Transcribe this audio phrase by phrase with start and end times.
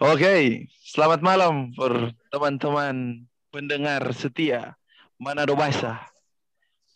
[0.00, 1.92] Oke, selamat malam for
[2.32, 3.20] teman-teman
[3.52, 4.72] pendengar setia
[5.20, 6.00] Manado Basah.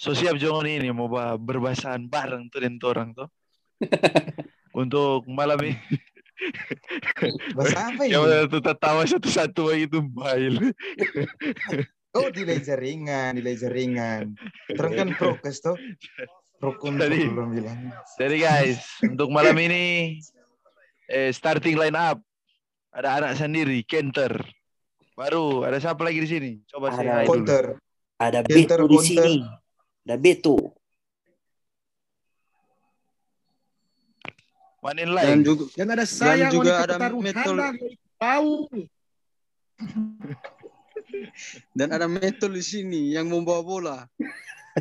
[0.01, 3.29] So siap jangan ini mau ba- berbahasan bareng tuh dan orang tuh.
[4.81, 5.77] Untuk malam ini
[7.53, 8.17] Bahasa apa ini?
[8.17, 10.57] yang tertawa satu-satu itu bail.
[12.15, 14.39] Oh, delay jaringan, delay jaringan.
[14.71, 15.75] Terus kan prokes tuh.
[16.63, 17.27] Rukun Tadi.
[17.27, 17.91] belum bilang.
[18.15, 20.15] Jadi guys, untuk malam ini
[21.11, 22.23] eh, starting line up
[22.95, 24.39] ada anak sendiri, Kenter.
[25.19, 26.53] Baru ada siapa lagi di sini?
[26.71, 27.27] Coba saya Ada.
[27.27, 27.65] Counter.
[28.19, 29.35] Ada Counter, Beto di sini.
[30.07, 30.57] Ada Beto.
[34.85, 35.39] Manin Dan lain.
[35.43, 37.55] juga Dan ada saya juga wanita ada metal.
[38.21, 38.53] tahu.
[41.79, 43.99] dan ada Metal di sini yang membawa bola.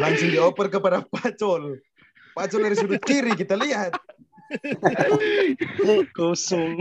[0.00, 1.78] Langsung dioper kepada Pacol.
[2.34, 3.94] Pacol dari sudut kiri kita lihat.
[6.16, 6.80] Kosong.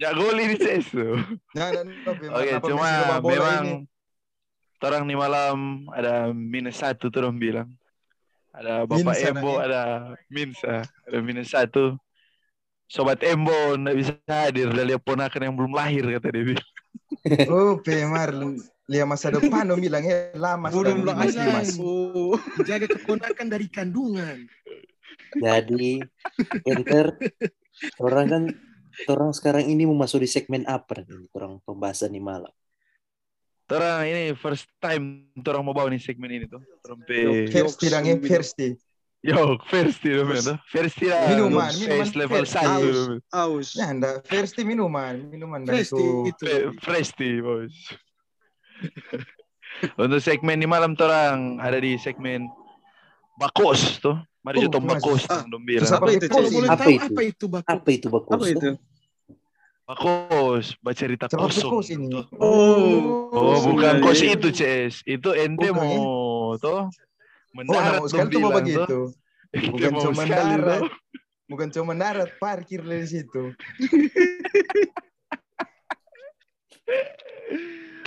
[0.00, 0.90] Ya gol ini Ces.
[0.90, 1.20] tuh.
[1.54, 1.70] Nah,
[2.34, 3.86] Oke, cuma memang
[4.82, 7.70] orang di malam ada minus satu orang bilang.
[8.52, 9.82] Ada Bapak Minsa, Embo, ada
[10.28, 11.96] Minsa, ada minus satu.
[12.84, 16.70] Sobat Embo nggak bisa hadir, dan lihat ponakan yang belum lahir kata dia bilang.
[17.52, 18.34] Oh, Pemar.
[18.90, 21.78] Lihat masa depan dong bilang ya lama Belum sudah lah Mas.
[22.66, 24.44] Jaga keponakan dari kandungan.
[25.38, 26.02] Jadi
[26.66, 27.16] Enter
[28.00, 28.42] orang kan
[29.08, 31.28] orang sekarang ini mau masuk di segmen apa nih?
[31.32, 32.52] Orang pembahasan di malam.
[33.72, 36.60] Orang ini first time orang mau bawa nih segmen ini tuh.
[36.84, 37.48] Trompe.
[37.48, 38.58] First tidaknya first
[39.22, 40.58] Yo, first itu tuh.
[40.66, 41.30] First lah.
[41.30, 42.58] Minuman, minuman level first.
[42.58, 43.22] satu.
[43.30, 43.78] Aus.
[43.78, 44.26] Ya, enggak.
[44.26, 46.26] First minuman, minuman Fresh itu.
[46.26, 46.74] itu.
[46.82, 47.70] Fresh tea, bos.
[49.94, 52.50] Untuk segmen di malam orang ada di segmen
[53.38, 54.18] Bakos tuh.
[54.42, 54.74] Mari Oh.
[54.74, 56.26] Bakos Ah, apa itu?
[56.26, 57.06] Kalau boleh Apa tahu itu?
[57.06, 57.68] apa itu Baku?
[57.70, 58.32] Apa itu bagus?
[58.34, 58.68] Apa itu?
[59.82, 61.70] Bakos, baca cerita kosong.
[61.70, 62.10] kos ini.
[62.38, 63.30] Oh.
[63.30, 64.34] Oh, bukan iya, kos iya.
[64.34, 64.94] itu, Ces.
[65.04, 68.98] Itu ente Bukan, mau tuh Oh, mendarat nah, sekali tuh mau begitu.
[69.52, 70.82] Bukan cuma darat.
[71.44, 73.52] Bukan cuma darat, parkir dari situ.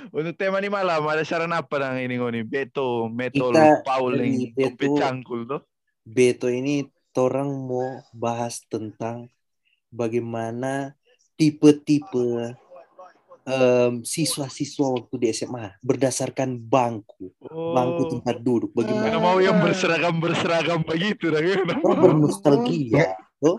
[0.09, 2.41] Untuk tema di malam ada saran apa nang ini ngoni?
[2.41, 5.61] Beto, Metol, Kita Paul dari yang tompe Beto- cangkul tuh.
[6.05, 6.85] Beto ini
[7.17, 9.25] orang mau bahas tentang
[9.89, 10.93] bagaimana
[11.33, 12.53] tipe-tipe
[13.45, 18.09] em, siswa-siswa waktu di SMA berdasarkan bangku, bangku Oh.
[18.19, 18.69] tempat duduk.
[18.71, 21.41] Mana Bagaimana mau yang berseragam berseragam begitu kan?
[21.81, 23.17] orang bernostalgia.
[23.41, 23.57] Oh,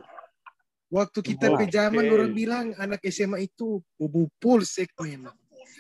[0.87, 5.35] Waktu kita ke zaman orang bilang anak SMA itu bobo polsek memang.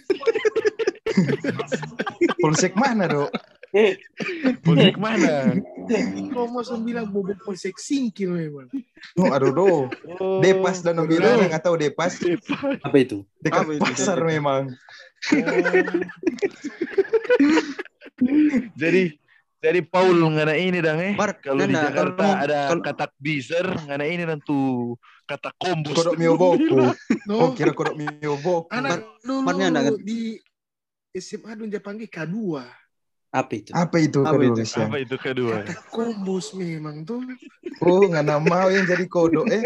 [2.43, 3.31] Polsek mana, Dok?
[4.67, 5.55] Polsek mana?
[5.87, 8.69] Kalau mau bilang bobo polsek singkil memang.
[9.17, 9.67] Oh, aduh, do.
[10.19, 12.17] Oh, Depas dan bilang nggak tahu Depas.
[12.83, 13.23] apa itu?
[13.39, 13.83] Dekat Apa itu?
[13.83, 14.73] pasar memang.
[18.77, 19.17] Jadi
[19.57, 21.15] jadi Paul ngana ini dang eh.
[21.17, 24.95] Mar, Kalau di Jakarta kalau- ada kalau- kata biser, ngana ini dan tuh
[25.27, 25.97] kata kombus.
[25.97, 26.77] Kodok Mioboku.
[27.27, 28.71] Oh, No, kira kodok Mioboku.
[28.71, 30.39] anak dulu Marnya anak- di
[31.11, 32.63] SMA dulu dia panggil K2.
[33.37, 33.71] Apa itu?
[33.77, 34.79] Apa itu Apa kedua itu?
[34.81, 35.53] Apa itu kedua?
[35.61, 37.21] Kata kombos memang tuh.
[37.85, 39.65] Oh, nggak mau yang jadi kodok eh.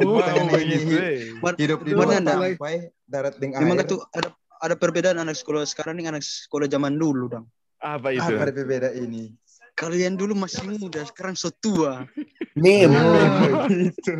[0.00, 0.96] Oh, mau begitu ini.
[0.96, 1.18] eh.
[1.60, 2.34] Hidup di Mana anda?
[2.40, 3.86] sampai darat dengan Memang air.
[3.86, 4.28] itu ada
[4.60, 7.46] ada perbedaan anak sekolah sekarang dengan anak sekolah zaman dulu, Dang.
[7.80, 8.24] Apa itu?
[8.24, 9.36] Apa berbeda ini?
[9.80, 12.04] Kalian dulu masih muda, sekarang so tua.
[12.52, 13.00] Memang.
[13.00, 14.12] Oh, gitu.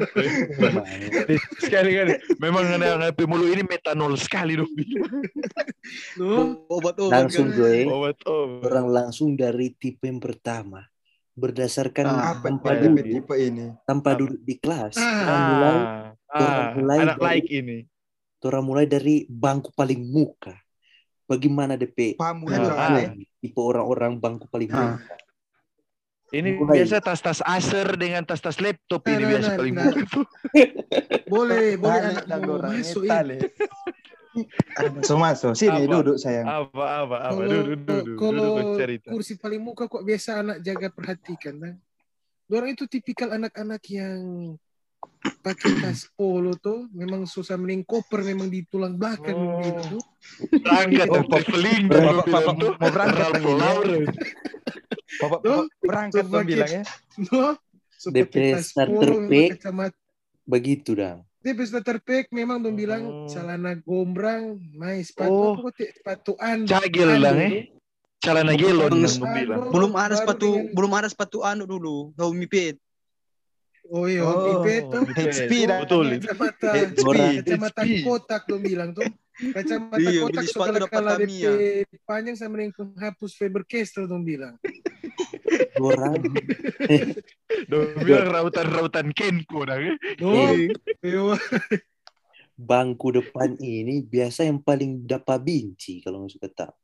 [1.68, 2.16] Sekali kali.
[2.40, 4.72] Memang ngana ngapi mulu ini metanol sekali dong.
[6.66, 8.64] Obat-obat Langsung gue, Obat oh.
[8.64, 10.80] orang langsung dari tipe yang pertama.
[11.36, 12.80] Berdasarkan Ah, Apa iya.
[12.80, 13.66] duduk, tipe-tipe ini?
[13.84, 14.20] tanpa Apa?
[14.20, 14.94] duduk di kelas.
[14.96, 15.20] Ah.
[15.20, 15.76] Orang mulai,
[16.30, 17.78] Ah, ah, mulai anak dari- like ini.
[18.40, 20.56] orang mulai dari bangku paling muka.
[21.24, 22.16] Bagaimana DP?
[22.16, 23.12] Pamu Ah.
[23.40, 24.96] Tipe orang-orang bangku paling Ah.
[24.96, 25.14] muka.
[26.30, 26.74] Ini Mulai.
[26.78, 29.84] biasa tas-tas Acer dengan tas-tas laptop Nah, ini nah, biasa nah, paling nah.
[29.84, 30.24] muka tuh.
[31.26, 33.36] boleh, boleh anak dan mau orang masuk ini.
[35.02, 35.90] So masuk sini Apa?
[35.92, 36.46] duduk sayang.
[36.46, 36.70] Apa
[37.02, 39.08] apa apa Kalau duduk duduk kalau duduk cerita.
[39.10, 41.74] kursi paling muka kok biasa anak jaga perhatikan kan.
[42.46, 44.54] Orang itu tipikal anak-anak yang
[45.40, 49.58] pakai tas polo tuh memang susah mending koper memang di tulang belakang Oh.
[49.60, 50.02] gitu tuh.
[50.56, 51.84] Berangkat Oh, tuh bilang
[52.54, 52.72] tuh.
[52.72, 53.30] mau berangkat
[55.18, 56.82] Bapak bapak berangkat tuh tuh pakai- bilang ya.
[57.26, 57.42] No,
[57.90, 58.34] so DP
[59.50, 59.98] kacamata.
[60.44, 61.20] Begitu dong.
[61.40, 61.58] DP
[61.98, 63.26] pack memang dong bilang Oh.
[63.26, 65.52] celana gombrang, main sepatu Oh.
[65.56, 65.90] apa kok, Teh?
[65.90, 66.68] sepatu ando.
[66.68, 67.36] Cagil tuh.
[67.40, 67.52] eh.
[68.20, 69.16] Celana gelon yang.
[69.72, 72.76] Belum ada sepatu, dengan- belum ada sepatu anu dulu, Xiaomi Pit.
[73.88, 75.02] Oh iya, Oh, IP tuh.
[75.08, 75.82] HP dah.
[75.82, 76.20] Betul.
[76.20, 76.68] Kacamata,
[77.42, 79.08] kacamata kotak dong bilang tuh.
[79.34, 80.46] Kacamata Iya, kotak
[80.86, 81.50] kalau Tamiya.
[81.50, 84.54] DP panjang sama dengan penghapus Faber Castell dong bilang.
[85.76, 86.22] Orang
[87.66, 89.78] Dong bilang rautan-rautan Kenko dah.
[89.82, 89.94] eh.
[90.22, 90.54] Oh,
[91.02, 91.34] iya.
[92.60, 96.74] bangku depan ini biasa yang paling dapat binci kalau nggak suka tahu.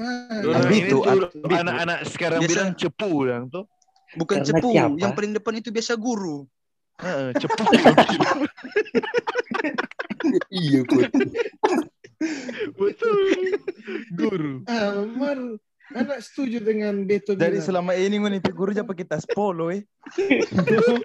[0.00, 1.02] Ah, Dorang ini tuh,
[1.46, 2.50] anak-anak sekarang Biasa.
[2.50, 3.68] bilang cepu yang tuh.
[4.16, 4.96] Bukan Karena cepu, siapa?
[4.98, 6.48] yang paling depan itu biasa guru.
[6.98, 7.64] Heeh, cepu.
[10.52, 10.84] Iya.
[12.76, 13.20] Betul.
[14.12, 14.54] Guru.
[14.68, 15.38] ah, Mar,
[15.94, 17.66] anak setuju dengan Beto Jadi bilang.
[17.66, 19.82] selama ini gue nih guru aja pakai tas polo eh.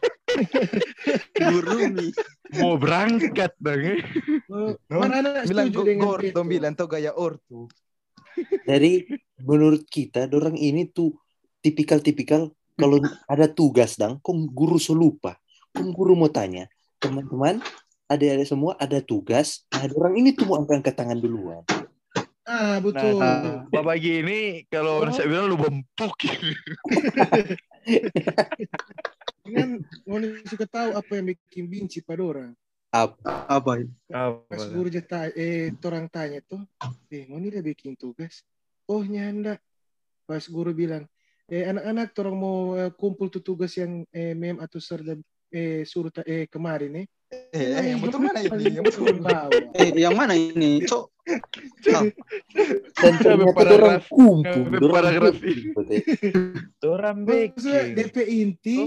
[1.36, 2.12] Guru nih.
[2.60, 3.82] Mau berangkat dong.
[3.82, 4.00] Eh.
[4.52, 5.00] Oh, No?
[5.02, 6.36] Mar, anak Bilang setuju dengan gor, Beto.
[6.36, 7.68] dong bilang tuh gaya ortu.
[8.68, 9.08] Jadi
[9.42, 11.16] menurut kita orang ini tuh
[11.64, 13.00] tipikal-tipikal kalau
[13.32, 15.40] ada tugas dang, kong guru selupa.
[15.72, 16.68] Kong guru mau tanya,
[17.00, 17.64] teman-teman,
[18.12, 19.64] ada-ada semua ada tugas.
[19.72, 21.64] Nah, orang ini tuh mau angkat tangan duluan.
[22.46, 23.18] Ah, betul.
[23.18, 25.10] Nah, bapak gini kalau Oh.
[25.10, 26.14] saya bilang lu bempuk.
[29.46, 32.52] Dengan mau suka tahu apa yang bikin benci pada orang.
[32.94, 33.50] Apa?
[33.50, 33.72] Apa?
[34.46, 36.62] Pas guru jata, eh, orang tanya tuh,
[37.10, 38.46] eh, mau udah bikin tugas?
[38.86, 39.58] Oh, nyanda.
[40.30, 41.10] Pas guru bilang,
[41.50, 45.18] eh, anak-anak, orang mau eh, kumpul tuh tugas yang eh, mem atau serda
[45.50, 47.06] eh, suruh eh, kemarin eh.
[47.25, 48.76] Eh, eh, yang betul mana Paling ini?
[48.78, 49.06] Yang betul.
[49.82, 50.72] Eh, yang mana ini?
[50.84, 51.06] Cok.
[51.86, 54.06] Dan ternyata paragraf.
[54.08, 54.64] kumpul.
[54.78, 56.02] Dorang paragraf kumpul, teh.
[56.86, 57.96] Orang Maksudnya baking.
[57.98, 58.78] DP inti,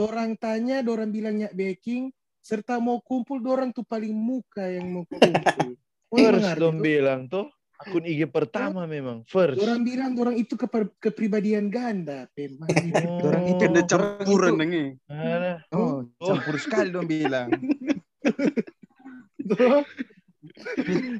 [0.00, 5.76] orang tanya, orang bilangnya baking, serta mau kumpul, orang tuh paling muka yang mau kumpul.
[6.10, 7.46] Oh, mengerti dong bilang tuh
[7.80, 9.56] akun IG pertama memang first.
[9.56, 12.68] Orang bilang orang itu keper- kepribadian ganda, memang.
[13.24, 14.84] Dorang itu Kena dorang campuran itu- nengi.
[15.08, 15.52] Ada.
[15.72, 17.48] Oh, campur sekali dong bilang.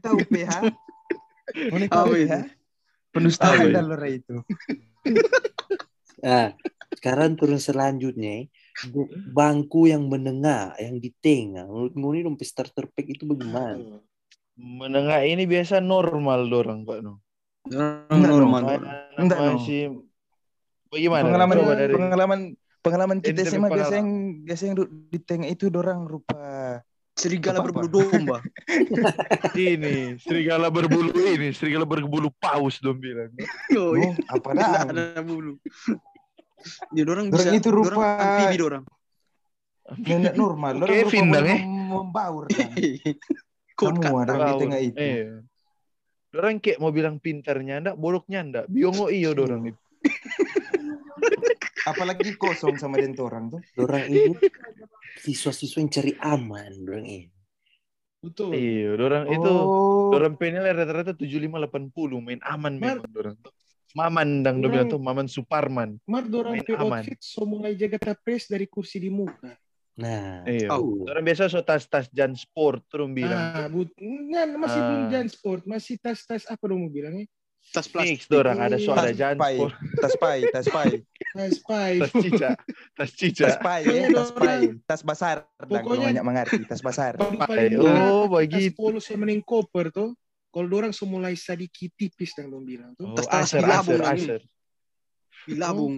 [0.01, 0.53] Tahu PH?
[1.91, 2.39] Tahu itu?
[3.11, 4.23] Pendustaan Apa itu?
[4.23, 4.37] itu.
[6.23, 6.55] Nah,
[6.95, 8.47] sekarang turun selanjutnya,
[9.33, 11.67] bangku yang menengah, yang di tengah.
[11.67, 13.99] Menurut gue ini dompet starter pack itu bagaimana?
[14.61, 17.17] Menengah ini biasa normal dorang Pak No.
[18.12, 18.81] Normal.
[19.17, 19.57] Enggak, no.
[19.57, 20.01] masih
[20.89, 21.25] bagaimana?
[21.29, 22.41] Pengalaman Coba dari pengalaman
[22.81, 23.97] pengalaman kita SMA biasa pengalaman.
[23.97, 24.09] yang
[24.45, 24.77] biasa yang
[25.12, 26.81] di tengah itu dorang rupa
[27.21, 28.41] Serigala berbulu domba.
[29.61, 33.29] ini serigala berbulu ini, serigala berbulu paus dong bilang.
[33.69, 34.89] Yo, oh, apa dah?
[34.89, 35.61] ada bulu.
[36.97, 37.61] Ya, orang Dorang bisa.
[37.61, 38.85] itu rupa- dorang amfibi dorang.
[40.01, 40.73] Nenek normal.
[40.81, 41.61] Dorang Kevin rupa dong, eh.
[41.61, 42.45] mem- membaur.
[42.49, 42.69] dah.
[43.81, 44.61] Kod Kamu ada di Paus.
[44.61, 44.97] tengah itu.
[44.97, 45.27] Iya.
[46.31, 48.65] Dorang kayak mau bilang pintarnya ndak, bodohnya ndak.
[48.67, 49.81] Biongo iyo dorang itu.
[51.91, 53.61] Apalagi kosong sama dento orang tuh.
[53.77, 54.37] Orang ini
[55.19, 57.27] siswa-siswa yang cari aman, orang ini.
[58.21, 58.53] Betul.
[58.53, 60.12] Iya, dorang itu Oh.
[60.12, 61.88] dorang penilai rata-rata 75 80
[62.21, 63.53] main aman Mar- memang dorang tuh.
[63.91, 65.91] Maman dang bilang Dorang- tuh, Maman Suparman.
[66.05, 67.00] Mar dorang Main aman.
[67.03, 69.50] outfit so mulai jaga tapres dari kursi di muka.
[70.00, 70.73] Nah, Iya.
[70.73, 71.05] tuh.
[71.05, 73.37] Dorang biasa so tas-tas jan sport terus bilang.
[73.37, 74.87] Ah, but, ngan, masih Ah.
[74.88, 77.29] belum jan sport, masih tas-tas apa dong mau bilangnya?
[77.61, 78.32] Tas Mix plastik.
[78.32, 80.91] dorang ada so Tas ada jan pai, sport, tas pai, tas pai,
[81.37, 81.93] Tas pai.
[82.00, 82.50] tas cica,
[82.97, 83.44] tas cica.
[83.44, 85.37] tas pai, eh, tas pai, tas basar.
[85.61, 87.21] Pokoknya- banyak mengerti, tas basar.
[87.21, 88.73] Oh, berat, tas begitu.
[88.73, 90.16] polo sama dengan koper tuh.
[90.49, 93.12] Kalau dorang so mulai sedikit tipis dan dong bilang tuh.
[93.12, 94.25] Oh, Tas-tas aser, dilabung aser, lagi.
[94.25, 94.40] aser.
[95.47, 95.95] Dilabung.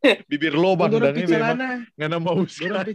[0.00, 1.84] Bibir lobang dorang ini memang.
[1.92, 2.92] Ngana mau dorang sekali.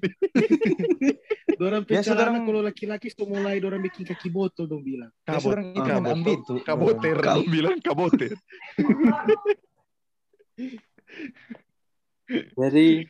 [1.55, 5.13] dorang dorang- kalau laki-laki so mulai dorang bikin kaki botol dong bilang.
[5.21, 6.59] Biasa Kabot, orang itu kabot, tuh.
[6.65, 8.33] kaboter, Kab- dong bilang kaboter.
[12.57, 13.05] Jadi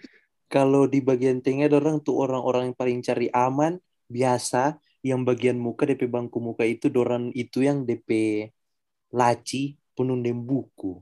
[0.52, 3.80] kalau di bagian tengah orang tuh orang-orang yang paling cari aman,
[4.12, 4.76] biasa
[5.06, 8.10] yang bagian muka DP bangku muka itu dorang itu yang DP
[9.16, 11.00] laci penuh dengan buku.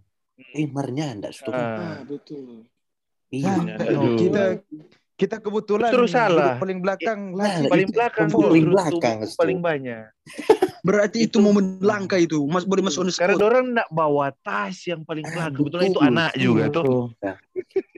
[0.54, 1.54] Eh, marnya enggak sudah.
[1.56, 1.80] Ah.
[1.82, 2.68] Ah, betul.
[3.34, 3.56] Iya.
[3.66, 3.78] Nah,
[4.16, 4.44] kita
[5.14, 6.58] kita kebetulan Terus salah.
[6.58, 10.06] paling belakang Nah, laci Paling itu belakang paling belakang, paling banyak.
[10.84, 12.44] Berarti itu, Itu- momen langka itu.
[12.44, 15.56] Mas boleh masuk on the Karena orang nak bawa tas yang paling belakang.
[15.56, 17.04] Kebetulan itu betul, anak juga tuh.
[17.24, 17.36] Nah,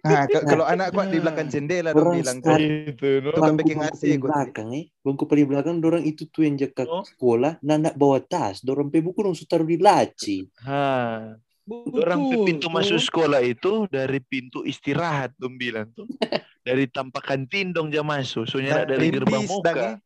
[0.06, 1.24] Nah, kalau anak kuat di Nah.
[1.26, 4.30] belakang jendela dong Orang bilang Itu, bangku bikin paling gua.
[4.30, 7.02] belakang eh bangku paling belakang dorang itu tuh yang jaga Oh.
[7.02, 11.34] sekolah nah nak bawa tas dorang pe buku dong taruh di laci Ha.
[11.66, 16.06] Orang pe pintu masuk sekolah itu dari pintu istirahat dong bilang tuh.
[16.66, 18.50] Dari tampak kantin dong jam masuk.
[18.50, 19.70] Soalnya nak dari gerbang bis, muka.
[19.70, 20.02] Dang.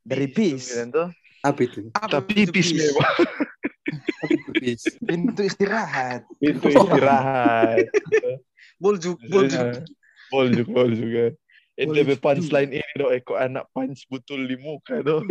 [0.00, 0.88] Dari Bis, bis.
[0.88, 1.12] tuh.
[1.44, 2.68] apa itu Apa Tapi apa itu bis
[5.08, 6.24] Pintu istirahat.
[6.40, 7.84] Pintu istirahat.
[8.80, 9.84] Boljuk, boljuk.
[10.32, 11.36] Boljuk, boljuk
[11.80, 15.24] Olive punchline ini do eko anak punch betul di muka do.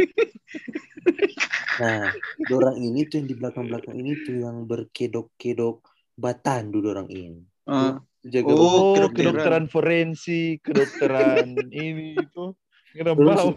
[1.79, 2.11] Nah,
[2.51, 5.79] dorang ini tuh yang di belakang-belakang ini tuh yang berkedok-kedok
[6.19, 7.39] batandu dorang ini.
[7.63, 9.15] Ah, Jaga Oh, kedokteran.
[9.15, 12.51] kedokteran forensik, kedokteran ini itu.
[12.91, 13.49] Kenapa Terus- mau?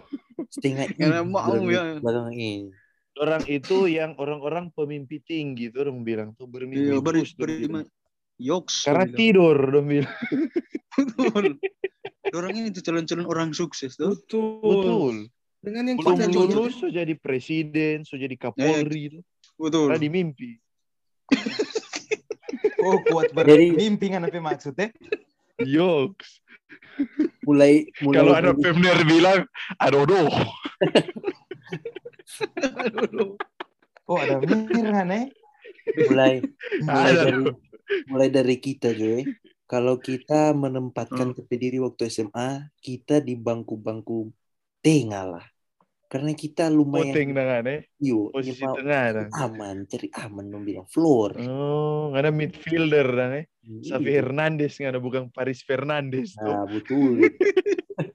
[0.47, 0.99] setengah ini.
[1.03, 1.83] Karena mau dorang di ya.
[1.99, 2.71] Belakang ini.
[3.13, 7.21] Orang itu yang orang-orang pemimpi tinggi tuh orang bilang tuh bermimpi iya, dong beri,
[7.67, 7.85] bilang.
[8.39, 8.87] Yoks.
[8.87, 10.15] Karena dong tidur dong bilang.
[12.33, 14.17] Orang ini tuh calon-calon orang sukses tuh.
[14.17, 14.59] Betul.
[14.61, 15.15] Betul.
[15.63, 19.23] Dengan yang Belum kita lulus so jadi presiden, so jadi kapolri tuh.
[19.55, 19.93] Betul.
[19.93, 20.51] Karena di mimpi.
[22.83, 24.91] Oh, kuat Jadi- bermimpi kan apa maksudnya?
[25.63, 26.43] Yoks.
[27.47, 29.47] Mulai mulai Kalau anak Pemner bilang,
[29.79, 30.27] aduh doh.
[34.03, 35.25] Oh, ada miran eh.
[36.11, 36.43] mulai
[36.83, 37.23] mulai Ada.
[37.23, 37.39] dari
[38.11, 39.23] mulai dari kita Joy.
[39.73, 44.29] Kalau kita menempatkan ke diri waktu SMA, kita di bangku-bangku
[44.85, 45.45] tengah lah.
[46.05, 47.81] Karena kita lumayan Poteng dengan eh.
[47.97, 49.25] Yo, Posisi mah tengah dah.
[49.33, 51.41] aman, cari aman dong bilang floor.
[51.41, 53.45] Oh, nggak ada midfielder dah eh.
[53.65, 53.97] Iya.
[54.21, 56.53] Hernandez nggak ada bukan Paris Fernandes tuh.
[56.53, 57.17] Nah, betul.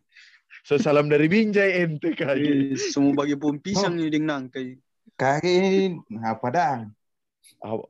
[0.69, 2.37] So salam dari Binjai ente kayak.
[2.37, 4.77] Eh, Semua bagi pom pisang ini ding nangkai.
[5.17, 6.85] Kaki ini apa dah?
[7.59, 7.83] Oh,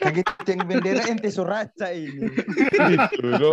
[0.00, 2.32] Kaki yang bendera ente suraca ini.
[2.96, 3.52] gitu loh.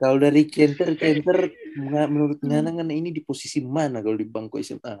[0.00, 4.96] Kalau dari center center menurut Ngana Ngana ini di posisi mana kalau di bangku SMA?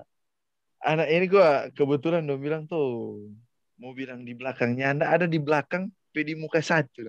[0.84, 3.24] Anak ini gua kebetulan dong bilang tuh
[3.80, 7.08] mau bilang di belakangnya anda ada di belakang pe di muka satu.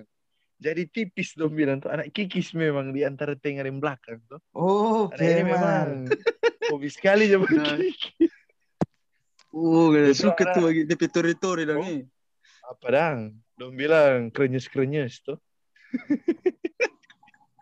[0.56, 4.40] Jadi tipis dong bilang tuh anak kikis memang di antara tengah dan belakang tuh.
[4.56, 5.88] Oh, Anak ini memang.
[6.72, 7.76] hobi sekali coba Nah.
[7.76, 8.32] kikis.
[9.56, 11.88] Oh, gak suka tuh bagi DP tori-tori dong Oh.
[11.88, 12.04] eh.
[12.68, 13.18] Apa dang?
[13.56, 15.40] Dong bilang krenyes-krenyes tuh.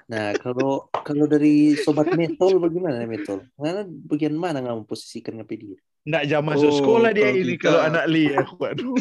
[0.04, 3.40] Nah, kalau kalau dari sobat metol bagaimana metol?
[3.56, 5.80] Ngana bagian mana nggak memposisikan ngapain dia?
[6.04, 8.44] Nggak jam masuk Oh, sekolah dia kalau ini kita- kalau anak lihat.
[8.52, 8.92] Waduh.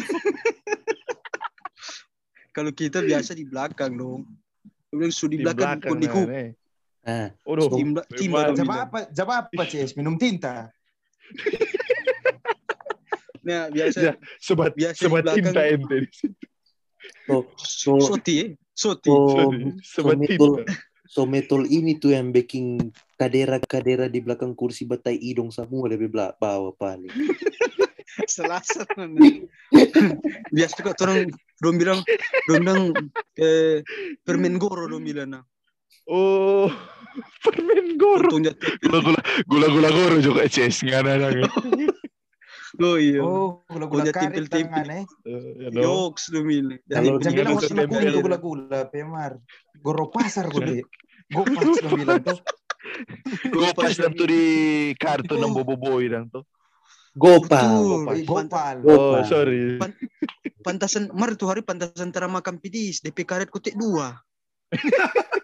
[2.56, 4.24] Kalau kita biasa di belakang dong.
[5.12, 6.48] Su di Di belakang, belakang di nah, eh.
[7.04, 7.68] Nah, Waduh.
[7.74, 8.30] Tim, tim
[8.70, 8.98] apa?
[9.12, 9.92] Jawab apa, Cis?
[9.98, 10.72] Minum tinta.
[13.44, 16.44] Nah, biasa Ya, Sobat, Biasa di sobat tinta ente di situ.
[17.28, 18.50] so, so, Soti eh.
[18.72, 19.08] Soti.
[19.12, 20.64] so, Sobat tinta.
[21.04, 21.22] so
[21.68, 27.12] ini tuh yang backing kadera-kadera di belakang kursi batai idong semua dari belakang bawah paling.
[28.30, 28.86] Selasa.
[30.54, 31.28] biasa kok orang
[31.60, 32.00] dong bilang
[32.46, 32.82] dong bilang
[33.36, 33.82] eh,
[34.22, 35.44] permen goro dong bilang nah.
[36.04, 36.68] Oh,
[37.44, 38.28] permen goro.
[38.36, 41.44] Gula-gula gula-gula goro juga Ces nggak ada lagi.
[42.82, 43.22] Oh iya.
[43.22, 45.04] Oh, gula-gula karet tangan eh.
[45.22, 46.10] Eh, ya dong.
[46.10, 46.82] Yoks bilang.
[46.90, 48.10] Kalau Jangan bilang kuning tempel.
[48.10, 49.32] tuh gula-gula, Pemar.
[49.78, 50.82] Goro pasar gue deh.
[51.30, 52.38] Gopas dong bilang tuh.
[53.46, 54.44] Gue pas dam tuh di
[54.98, 55.40] kartu Itu.
[55.40, 56.42] nang boboiboy dang tuh.
[57.14, 58.10] Gopal.
[58.26, 58.82] Gopal.
[58.82, 59.78] Oh, sorry.
[60.66, 64.18] Pantasan, mar tuh hari pantasan antara makam pidis, DP karet kutik dua.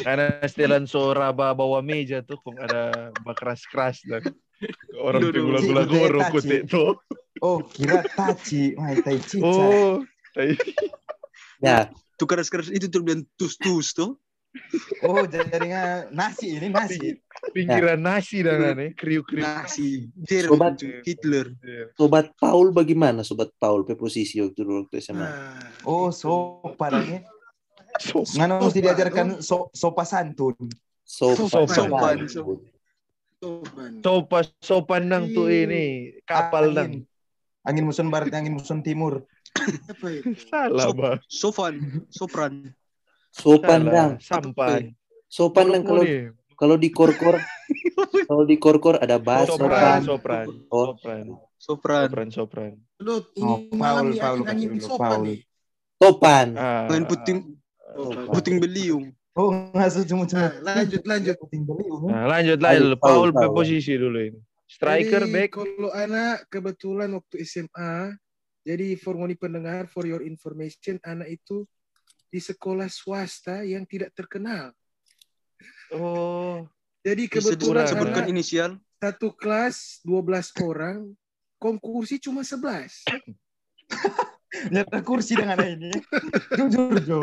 [0.02, 4.22] Karena setelan sora bawa meja tuh kung ada bakras-kras dan
[4.96, 6.20] orang tuh gula-gula goro
[6.66, 6.96] tuh.
[7.44, 8.72] Oh, kira taci.
[8.74, 9.44] Mai tai cica.
[9.44, 10.00] Oh,
[10.32, 10.56] tai-
[11.60, 14.16] Ya, Tuh keras-keras itu tuh bilang tus-tus tuh.
[15.04, 17.20] Oh, jaringan nasi ini nasi.
[17.52, 19.44] pinggiran nasi dan nih, kriuk-kriuk.
[19.44, 20.08] Nasi.
[20.24, 20.80] Sobat.
[21.04, 21.52] Hitler.
[21.92, 25.20] sobat Paul bagaimana sobat Paul pe posisi waktu dulu waktu SMA?
[25.20, 27.20] Nah, Oh, sopan ini.
[27.98, 30.54] So, Ngana mesti diajarkan so, sopa santun.
[31.02, 31.66] Sopan.
[31.70, 32.16] Sopan.
[33.36, 33.90] sopan.
[34.02, 37.04] sopan sopan nang tuh ini kapal nang.
[37.62, 37.82] Angin.
[37.82, 39.26] Muson barat, angin muson timur.
[39.90, 40.34] Apa itu?
[40.46, 41.18] Salah, Sop- Bang.
[41.26, 41.74] Sofan.
[42.08, 42.54] Sopran.
[43.30, 43.92] Sopan Salah.
[43.92, 44.12] dang.
[44.20, 44.82] Sampan.
[45.26, 46.02] Sopan dang kalau
[46.54, 47.36] kalau di korkor
[48.24, 50.00] kalau di korkor ada bass Sopran, sopan.
[50.02, 50.94] sopran, Oh.
[50.94, 51.24] sopran,
[51.56, 52.06] Sopran.
[52.08, 52.72] sopran, sopran.
[52.96, 55.24] Dot, ini Oh, Paul, Paul, angin, angin kasih dulu, sopan Paul.
[55.96, 56.48] Topan.
[56.54, 57.64] Ah, Main puting Sopan.
[58.32, 59.14] Puting beliung.
[59.36, 60.48] Oh, ngasuh cuma cuma.
[60.48, 61.36] Nah, lanjut, lanjut.
[61.52, 62.08] Tinggal itu.
[62.08, 62.96] Nah, lanjut lanjut.
[62.96, 63.54] Paul, Paul pe Paul.
[63.54, 64.40] posisi dulu ini.
[64.66, 65.50] Striker Jadi, back.
[65.54, 68.16] Kalau anak kebetulan waktu SMA,
[68.66, 71.68] jadi for ngoni pendengar, for your information, anak itu
[72.32, 74.74] di sekolah swasta yang tidak terkenal.
[75.94, 76.66] Oh,
[77.06, 78.70] Jadi Bisa kebetulan disebutkan anak inisial.
[78.98, 81.14] satu kelas 12 orang,
[81.62, 83.06] konkursi cuma 11.
[84.46, 85.90] Nyata kursi dengan ini.
[86.54, 87.20] Jujur, Jo.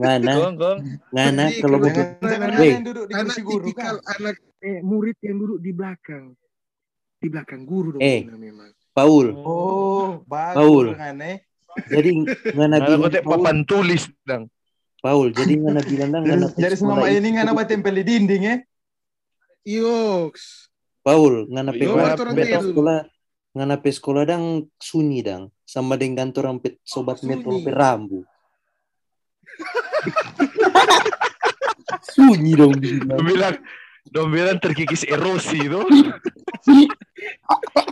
[0.00, 0.78] Ngana, gong gong.
[1.12, 2.38] ngana Jadi, kalau kalau- Weh.
[2.38, 3.98] ada yang duduk di Anak kursi guru kan.
[4.16, 6.24] anak eh, murid yang duduk di belakang.
[7.16, 8.24] Di belakang guru dong Eh.
[8.24, 8.70] Memang.
[8.92, 9.26] Paul.
[9.36, 10.86] Oh, bagus Paul.
[10.96, 11.36] dengan eh.
[11.92, 12.10] Jadi
[12.56, 14.44] ngana Kalau bilang Paul, papan tulis dang.
[15.04, 15.28] Paul.
[15.30, 18.58] Jadi ngana bilang dang ngana Jadi semua ini nggak nama tempel di dinding eh.
[19.66, 20.72] Yoks.
[21.04, 22.16] Paul ngana pe Yo, ngana
[22.64, 22.98] sekolah
[23.56, 27.40] ngana pe sekolah dang sunyi dang sama dengan orang pe sobat Sunyi.
[27.40, 28.20] metro pe rambu.
[32.12, 33.08] sunyi dong bilang.
[33.08, 33.54] Dong bilang,
[34.12, 35.88] dong bilang terkikis erosi tuh.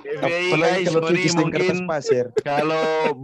[0.05, 2.27] FBI Apalagi guys, kertas mungkin pasir.
[2.45, 3.17] kalau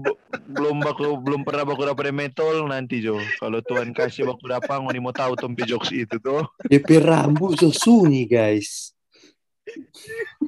[0.51, 3.21] belum baku belum pernah baku dapat metol nanti Jo.
[3.39, 6.49] Kalau Tuhan kasih baku dapat ngoni mau tahu tompi jokes itu tuh.
[6.67, 8.97] DP rambu so sunyi guys.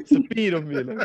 [0.08, 0.98] Sepi dong bilang.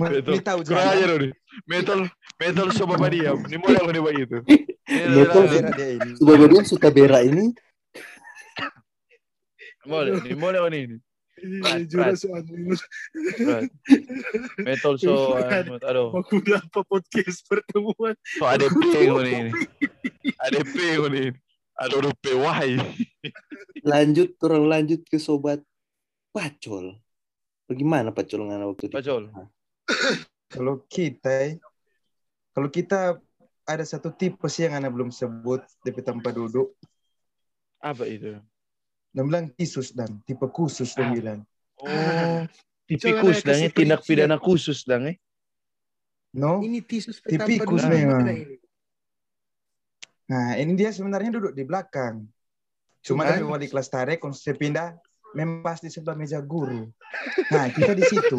[0.00, 0.32] Metol.
[0.34, 1.18] Ini tahu Kurang aja jalan.
[1.28, 1.32] dong.
[1.70, 2.00] Metol
[2.40, 3.30] metol coba apa dia?
[3.34, 4.36] Ini mau yang begitu.
[4.88, 6.10] Metol Bera dia ini.
[6.18, 7.54] Sebab dia suka berak ini
[9.84, 10.96] Boleh, ini boleh ini.
[12.16, 12.44] Soal.
[14.64, 16.08] Metol so aduh.
[16.16, 18.16] Aku apa podcast pertemuan.
[18.40, 19.52] So ada pengo ini.
[20.40, 21.36] Ada pengo ini.
[21.74, 22.78] Ada rupe wahai.
[23.84, 25.60] lanjut orang lanjut ke sobat
[26.34, 26.98] pacol.
[27.70, 28.94] Bagaimana pacol ngana waktu itu?
[28.98, 29.30] Pacol.
[30.50, 31.54] Kalau kita,
[32.50, 33.22] kalau kita
[33.64, 36.74] ada satu tipe sih yang anak belum sebut DP tempat duduk.
[37.78, 38.36] Apa itu?
[39.14, 40.96] Dan bilang khusus dan tipe khusus Ah.
[40.98, 41.40] dan bilang.
[41.78, 42.50] Oh, Jangan
[42.86, 45.16] tipikus dang ada eh, tindak pidana khusus dang eh.
[46.34, 46.58] No?
[46.60, 48.26] Ini tisus Tipikus tanpa memang.
[48.26, 48.58] Ini.
[50.24, 52.26] Nah, ini dia sebenarnya duduk di belakang.
[53.04, 54.98] Cuma dari wali kelas tarik, saya pindah,
[55.34, 56.88] memang pas di sebelah meja guru.
[57.48, 58.38] Nah, kita di situ.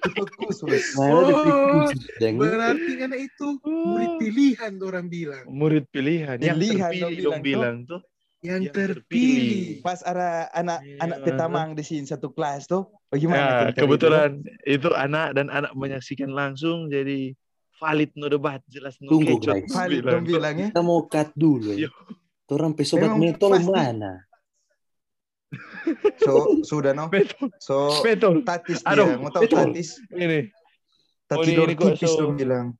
[0.00, 0.96] Tipe khusus.
[0.96, 1.24] DP Oh,
[1.84, 2.00] khusus.
[2.16, 5.44] Berarti karena itu murid pilihan orang bilang.
[5.46, 8.00] Murid pilihan yang Pilihan terpilih dong bilang, bilang tuh.
[8.40, 9.60] Yang, Yang terpilih.
[9.80, 10.96] Pas ada anak Iya.
[11.02, 13.68] anak petamang di sini satu kelas tuh, bagaimana?
[13.68, 14.30] Ya, kebetulan
[14.64, 17.36] itu anak dan anak menyaksikan langsung jadi
[17.76, 19.52] valid no debat jelas no Tunggu, itu?
[19.68, 20.68] Valid bilang dong bilang ya.
[20.72, 21.92] Kita mau cut dulu ya.
[22.48, 23.68] Orang pe sobat Memang metol pasti.
[23.68, 24.24] mana?
[26.22, 27.10] So, sudah no.
[27.58, 28.46] So, betul.
[28.46, 29.18] tatis Aduh, dia.
[29.18, 29.74] Mau tahu betul.
[29.74, 29.98] tatis?
[30.10, 30.46] Ini,
[31.26, 32.74] Tatis dor tipis so- dong bilang.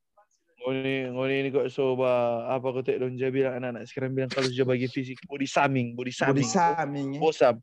[0.61, 4.45] ngoni ngoni ini kok soba apa kau tak don dia bilang anak-anak sekarang bilang kalau
[4.45, 6.45] dia bagi fisik body saming, body Body saming.
[6.45, 7.21] saming ya.
[7.25, 7.57] Bosam.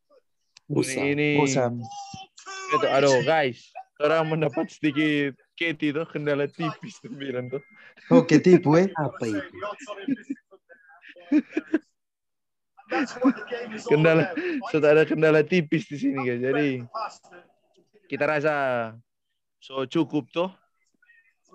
[0.65, 0.97] Busa.
[1.05, 1.77] Ini, ini Bosam.
[2.73, 3.69] itu aduh guys,
[4.01, 7.61] orang mendapat sedikit Katie tuh kendala tipis tuh bilang tuh.
[8.09, 8.89] Oke, tipu eh.
[8.97, 9.45] Apa itu?
[13.87, 14.31] kendala
[14.71, 16.41] sudah ada kendala tipis di sini guys.
[16.41, 16.67] Jadi
[18.07, 18.55] kita rasa
[19.59, 20.49] so cukup tuh.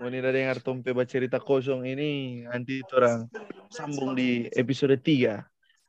[0.03, 3.29] Ini udah dengar Tompe cerita kosong ini nanti orang
[3.69, 5.39] sambung di episode 3.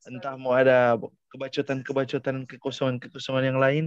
[0.04, 1.00] Entah mau ada
[1.32, 3.86] kebacotan-kebacotan kekosongan-kekosongan yang lain.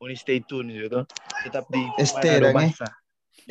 [0.00, 1.04] Ini stay tune gitu.
[1.44, 2.72] Tetap di ST Manado dong, eh.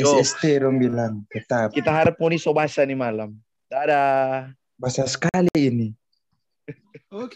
[0.02, 1.14] SST dong bilang.
[1.30, 1.70] Tetap.
[1.70, 3.38] kita harap Moni Sobasa nih malam.
[3.70, 4.50] Dadah.
[4.82, 5.94] Basah sekali ini.
[7.12, 7.28] Oke.